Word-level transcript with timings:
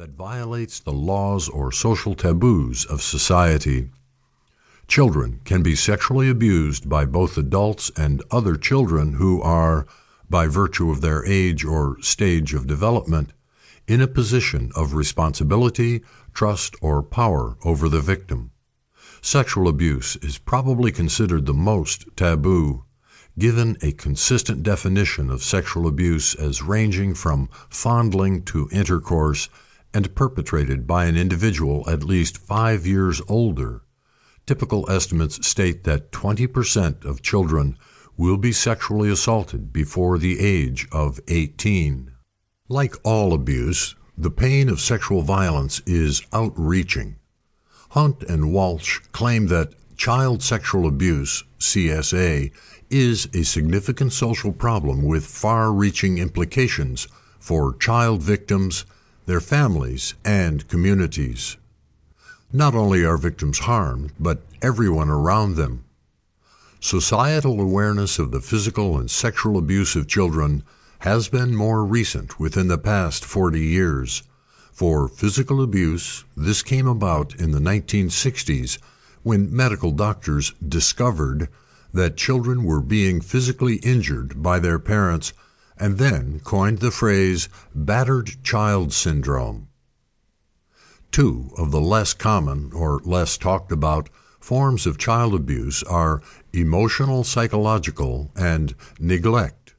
that 0.00 0.16
violates 0.16 0.80
the 0.80 0.92
laws 0.94 1.46
or 1.50 1.70
social 1.70 2.14
taboos 2.14 2.86
of 2.86 3.02
society. 3.02 3.90
Children 4.88 5.42
can 5.44 5.62
be 5.62 5.76
sexually 5.76 6.30
abused 6.30 6.88
by 6.88 7.04
both 7.04 7.36
adults 7.36 7.90
and 7.98 8.22
other 8.30 8.56
children 8.56 9.12
who 9.12 9.42
are, 9.42 9.86
by 10.30 10.46
virtue 10.46 10.90
of 10.90 11.02
their 11.02 11.22
age 11.26 11.66
or 11.66 12.00
stage 12.00 12.54
of 12.54 12.66
development, 12.66 13.34
in 13.86 14.00
a 14.00 14.06
position 14.06 14.72
of 14.74 14.94
responsibility, 14.94 16.00
trust, 16.32 16.74
or 16.80 17.02
power 17.02 17.58
over 17.62 17.86
the 17.86 18.00
victim. 18.00 18.52
Sexual 19.20 19.68
abuse 19.68 20.16
is 20.22 20.38
probably 20.38 20.90
considered 20.90 21.44
the 21.44 21.52
most 21.52 22.06
taboo, 22.16 22.84
given 23.38 23.76
a 23.82 23.92
consistent 23.92 24.62
definition 24.62 25.28
of 25.28 25.42
sexual 25.42 25.86
abuse 25.86 26.34
as 26.36 26.62
ranging 26.62 27.12
from 27.12 27.50
fondling 27.68 28.42
to 28.42 28.66
intercourse 28.72 29.50
and 29.92 30.14
perpetrated 30.14 30.86
by 30.86 31.06
an 31.06 31.16
individual 31.16 31.88
at 31.88 32.04
least 32.04 32.38
five 32.38 32.86
years 32.86 33.20
older. 33.28 33.82
Typical 34.46 34.88
estimates 34.90 35.46
state 35.46 35.84
that 35.84 36.12
20% 36.12 37.04
of 37.04 37.22
children 37.22 37.76
will 38.16 38.36
be 38.36 38.52
sexually 38.52 39.10
assaulted 39.10 39.72
before 39.72 40.18
the 40.18 40.40
age 40.40 40.86
of 40.92 41.18
18. 41.28 42.12
Like 42.68 42.94
all 43.02 43.32
abuse, 43.32 43.94
the 44.16 44.30
pain 44.30 44.68
of 44.68 44.80
sexual 44.80 45.22
violence 45.22 45.80
is 45.86 46.22
outreaching. 46.32 47.16
Hunt 47.90 48.22
and 48.24 48.52
Walsh 48.52 49.00
claim 49.12 49.46
that 49.46 49.74
child 49.96 50.42
sexual 50.42 50.86
abuse, 50.86 51.44
CSA, 51.58 52.52
is 52.90 53.28
a 53.32 53.42
significant 53.44 54.12
social 54.12 54.52
problem 54.52 55.02
with 55.02 55.24
far 55.24 55.72
reaching 55.72 56.18
implications 56.18 57.08
for 57.38 57.76
child 57.76 58.22
victims 58.22 58.84
their 59.30 59.40
families, 59.40 60.14
and 60.24 60.66
communities. 60.66 61.56
Not 62.52 62.74
only 62.74 63.04
are 63.04 63.16
victims 63.16 63.60
harmed, 63.60 64.10
but 64.18 64.42
everyone 64.60 65.08
around 65.08 65.54
them. 65.54 65.84
Societal 66.80 67.60
awareness 67.60 68.18
of 68.18 68.32
the 68.32 68.40
physical 68.40 68.98
and 68.98 69.08
sexual 69.08 69.56
abuse 69.56 69.94
of 69.94 70.08
children 70.08 70.64
has 71.00 71.28
been 71.28 71.54
more 71.54 71.84
recent 71.84 72.40
within 72.40 72.66
the 72.66 72.76
past 72.76 73.24
40 73.24 73.60
years. 73.60 74.24
For 74.72 75.06
physical 75.06 75.62
abuse, 75.62 76.24
this 76.36 76.64
came 76.64 76.88
about 76.88 77.32
in 77.36 77.52
the 77.52 77.60
1960s 77.60 78.78
when 79.22 79.54
medical 79.54 79.92
doctors 79.92 80.54
discovered 80.66 81.48
that 81.94 82.16
children 82.16 82.64
were 82.64 82.80
being 82.80 83.20
physically 83.20 83.76
injured 83.76 84.42
by 84.42 84.58
their 84.58 84.80
parents 84.80 85.32
and 85.80 85.98
then 85.98 86.38
coined 86.44 86.78
the 86.78 86.90
phrase 86.90 87.48
battered 87.74 88.44
child 88.44 88.92
syndrome. 88.92 89.66
Two 91.10 91.50
of 91.56 91.72
the 91.72 91.80
less 91.80 92.12
common 92.14 92.70
or 92.72 93.00
less 93.04 93.36
talked 93.36 93.72
about 93.72 94.08
forms 94.38 94.86
of 94.86 94.98
child 94.98 95.34
abuse 95.34 95.82
are 95.84 96.22
emotional 96.52 97.24
psychological 97.24 98.30
and 98.36 98.74
neglect. 98.98 99.74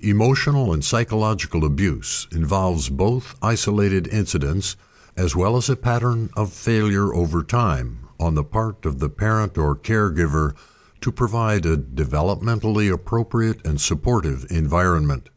Emotional 0.00 0.72
and 0.72 0.84
psychological 0.84 1.64
abuse 1.64 2.26
involves 2.30 2.88
both 2.88 3.34
isolated 3.42 4.06
incidents 4.08 4.76
as 5.16 5.36
well 5.36 5.56
as 5.56 5.68
a 5.68 5.76
pattern 5.76 6.30
of 6.36 6.52
failure 6.52 7.14
over 7.14 7.42
time 7.42 8.08
on 8.18 8.34
the 8.34 8.44
part 8.44 8.84
of 8.84 8.98
the 8.98 9.08
parent 9.08 9.58
or 9.58 9.76
caregiver 9.76 10.54
to 11.02 11.12
provide 11.12 11.66
a 11.66 11.76
developmentally 11.76 12.92
appropriate 12.92 13.64
and 13.66 13.80
supportive 13.80 14.46
environment. 14.50 15.28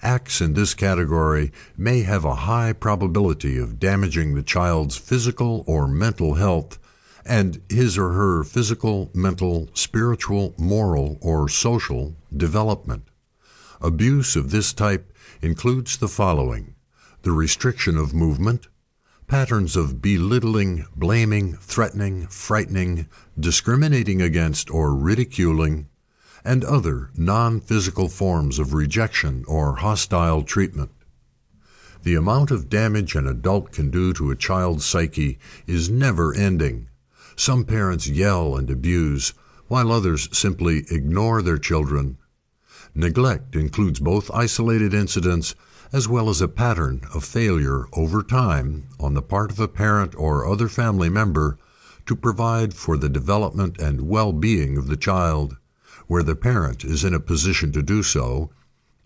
Acts 0.00 0.40
in 0.40 0.54
this 0.54 0.74
category 0.74 1.52
may 1.76 2.02
have 2.02 2.24
a 2.24 2.34
high 2.34 2.72
probability 2.72 3.58
of 3.58 3.78
damaging 3.78 4.34
the 4.34 4.42
child's 4.42 4.96
physical 4.96 5.62
or 5.66 5.86
mental 5.86 6.34
health 6.34 6.78
and 7.24 7.60
his 7.68 7.96
or 7.96 8.12
her 8.12 8.42
physical, 8.42 9.10
mental, 9.14 9.68
spiritual, 9.74 10.54
moral, 10.58 11.18
or 11.20 11.48
social 11.48 12.16
development. 12.36 13.04
Abuse 13.80 14.34
of 14.34 14.50
this 14.50 14.72
type 14.72 15.12
includes 15.40 15.96
the 15.98 16.08
following 16.08 16.74
the 17.22 17.30
restriction 17.30 17.96
of 17.96 18.12
movement, 18.12 18.66
patterns 19.32 19.76
of 19.76 20.02
belittling, 20.02 20.84
blaming, 20.94 21.54
threatening, 21.54 22.26
frightening, 22.26 23.08
discriminating 23.40 24.20
against, 24.20 24.70
or 24.70 24.94
ridiculing, 24.94 25.88
and 26.44 26.62
other 26.64 27.08
non 27.16 27.58
physical 27.58 28.10
forms 28.10 28.58
of 28.58 28.74
rejection 28.74 29.42
or 29.48 29.76
hostile 29.76 30.42
treatment. 30.42 30.90
The 32.02 32.14
amount 32.14 32.50
of 32.50 32.68
damage 32.68 33.14
an 33.14 33.26
adult 33.26 33.72
can 33.72 33.88
do 33.88 34.12
to 34.12 34.30
a 34.30 34.36
child's 34.36 34.84
psyche 34.84 35.38
is 35.66 35.88
never 35.88 36.34
ending. 36.34 36.88
Some 37.34 37.64
parents 37.64 38.06
yell 38.06 38.54
and 38.54 38.68
abuse, 38.68 39.32
while 39.66 39.90
others 39.90 40.28
simply 40.36 40.84
ignore 40.90 41.40
their 41.40 41.56
children. 41.56 42.18
Neglect 42.94 43.56
includes 43.56 44.00
both 44.00 44.30
isolated 44.32 44.92
incidents 44.92 45.54
as 45.92 46.08
well 46.08 46.28
as 46.28 46.40
a 46.40 46.48
pattern 46.48 47.02
of 47.14 47.24
failure 47.24 47.86
over 47.92 48.22
time 48.22 48.88
on 49.00 49.14
the 49.14 49.22
part 49.22 49.50
of 49.50 49.58
a 49.58 49.68
parent 49.68 50.14
or 50.16 50.46
other 50.46 50.68
family 50.68 51.08
member 51.08 51.58
to 52.06 52.16
provide 52.16 52.74
for 52.74 52.96
the 52.96 53.08
development 53.08 53.78
and 53.78 54.08
well 54.08 54.32
being 54.32 54.76
of 54.76 54.88
the 54.88 54.96
child, 54.96 55.56
where 56.06 56.22
the 56.22 56.36
parent 56.36 56.84
is 56.84 57.04
in 57.04 57.14
a 57.14 57.20
position 57.20 57.72
to 57.72 57.82
do 57.82 58.02
so, 58.02 58.50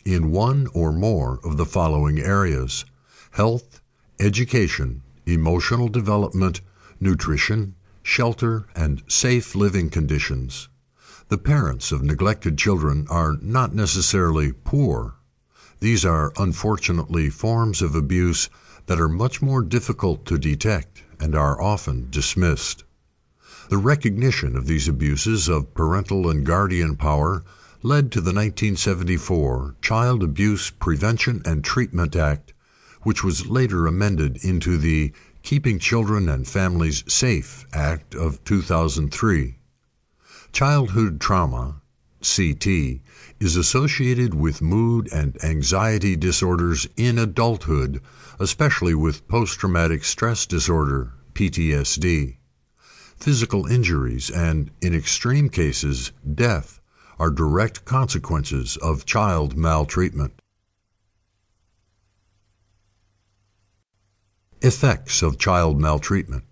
in 0.04 0.30
one 0.30 0.66
or 0.72 0.92
more 0.92 1.40
of 1.44 1.56
the 1.56 1.66
following 1.66 2.18
areas 2.18 2.84
health, 3.32 3.80
education, 4.18 5.02
emotional 5.26 5.88
development, 5.88 6.60
nutrition, 7.00 7.74
shelter, 8.02 8.66
and 8.74 9.02
safe 9.08 9.54
living 9.54 9.90
conditions. 9.90 10.68
The 11.28 11.38
parents 11.38 11.92
of 11.92 12.02
neglected 12.02 12.56
children 12.56 13.06
are 13.10 13.36
not 13.40 13.74
necessarily 13.74 14.52
poor 14.52 15.16
these 15.80 16.06
are 16.06 16.32
unfortunately 16.38 17.28
forms 17.28 17.82
of 17.82 17.94
abuse 17.94 18.48
that 18.86 18.98
are 18.98 19.08
much 19.08 19.42
more 19.42 19.62
difficult 19.62 20.24
to 20.26 20.38
detect 20.38 21.02
and 21.20 21.34
are 21.34 21.60
often 21.60 22.08
dismissed. 22.08 22.84
The 23.68 23.76
recognition 23.76 24.56
of 24.56 24.66
these 24.66 24.88
abuses 24.88 25.48
of 25.48 25.74
parental 25.74 26.30
and 26.30 26.46
guardian 26.46 26.96
power 26.96 27.44
led 27.82 28.10
to 28.12 28.20
the 28.20 28.32
1974 28.32 29.76
Child 29.82 30.22
Abuse 30.22 30.70
Prevention 30.70 31.42
and 31.44 31.62
Treatment 31.62 32.16
Act, 32.16 32.54
which 33.02 33.22
was 33.22 33.46
later 33.46 33.86
amended 33.86 34.42
into 34.42 34.78
the 34.78 35.12
Keeping 35.42 35.78
Children 35.78 36.28
and 36.28 36.48
Families 36.48 37.04
Safe 37.06 37.66
Act 37.74 38.14
of 38.14 38.42
2003. 38.44 39.58
Childhood 40.56 41.20
trauma, 41.20 41.82
CT, 42.22 42.66
is 43.38 43.56
associated 43.56 44.32
with 44.32 44.62
mood 44.62 45.06
and 45.12 45.36
anxiety 45.44 46.16
disorders 46.16 46.88
in 46.96 47.18
adulthood, 47.18 48.00
especially 48.40 48.94
with 48.94 49.28
post 49.28 49.58
traumatic 49.58 50.02
stress 50.02 50.46
disorder, 50.46 51.12
PTSD. 51.34 52.38
Physical 53.18 53.66
injuries 53.66 54.30
and, 54.30 54.70
in 54.80 54.94
extreme 54.94 55.50
cases, 55.50 56.12
death 56.24 56.80
are 57.18 57.30
direct 57.30 57.84
consequences 57.84 58.78
of 58.78 59.04
child 59.04 59.58
maltreatment. 59.58 60.40
Effects 64.62 65.20
of 65.20 65.38
child 65.38 65.78
maltreatment. 65.78 66.44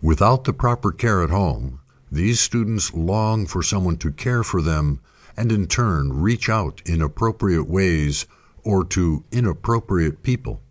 Without 0.00 0.44
the 0.44 0.52
proper 0.52 0.92
care 0.92 1.24
at 1.24 1.30
home, 1.30 1.80
these 2.10 2.38
students 2.38 2.94
long 2.94 3.46
for 3.46 3.64
someone 3.64 3.96
to 3.96 4.12
care 4.12 4.44
for 4.44 4.62
them 4.62 5.00
and 5.36 5.50
in 5.50 5.66
turn 5.66 6.12
reach 6.12 6.48
out 6.48 6.80
in 6.86 7.02
appropriate 7.02 7.64
ways 7.64 8.24
or 8.62 8.84
to 8.84 9.24
inappropriate 9.32 10.22
people. 10.22 10.62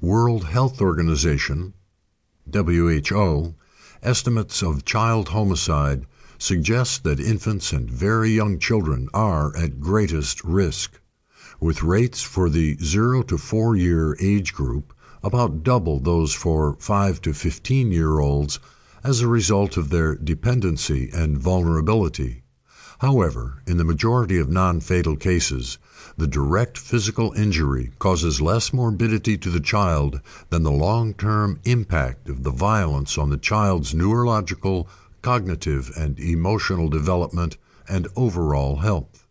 World 0.00 0.44
Health 0.44 0.80
Organization 0.80 1.74
WHO 2.52 3.54
estimates 4.00 4.62
of 4.62 4.84
child 4.84 5.30
homicide 5.30 6.06
suggest 6.38 7.02
that 7.02 7.18
infants 7.18 7.72
and 7.72 7.90
very 7.90 8.30
young 8.30 8.60
children 8.60 9.08
are 9.12 9.56
at 9.56 9.80
greatest 9.80 10.44
risk, 10.44 11.00
with 11.58 11.82
rates 11.82 12.22
for 12.22 12.48
the 12.48 12.76
0 12.76 13.22
to 13.24 13.38
4 13.38 13.74
year 13.74 14.16
age 14.20 14.54
group 14.54 14.92
about 15.26 15.64
double 15.64 15.98
those 15.98 16.32
for 16.32 16.76
5 16.78 17.20
to 17.20 17.32
15 17.34 17.90
year 17.90 18.20
olds 18.20 18.60
as 19.02 19.20
a 19.20 19.26
result 19.26 19.76
of 19.76 19.90
their 19.90 20.14
dependency 20.14 21.10
and 21.12 21.36
vulnerability. 21.36 22.42
However, 23.00 23.62
in 23.66 23.76
the 23.76 23.84
majority 23.84 24.38
of 24.38 24.48
non 24.48 24.80
fatal 24.80 25.16
cases, 25.16 25.78
the 26.16 26.28
direct 26.28 26.78
physical 26.78 27.32
injury 27.32 27.90
causes 27.98 28.40
less 28.40 28.72
morbidity 28.72 29.36
to 29.38 29.50
the 29.50 29.60
child 29.60 30.20
than 30.50 30.62
the 30.62 30.70
long 30.70 31.12
term 31.12 31.60
impact 31.64 32.28
of 32.28 32.42
the 32.42 32.50
violence 32.50 33.18
on 33.18 33.28
the 33.28 33.36
child's 33.36 33.94
neurological, 33.94 34.88
cognitive, 35.22 35.90
and 35.96 36.18
emotional 36.20 36.88
development 36.88 37.56
and 37.88 38.06
overall 38.16 38.76
health. 38.76 39.26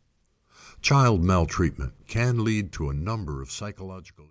Child 0.81 1.23
maltreatment 1.23 1.93
can 2.07 2.43
lead 2.43 2.71
to 2.73 2.89
a 2.89 2.93
number 2.93 3.41
of 3.41 3.49
psychological 3.49 4.23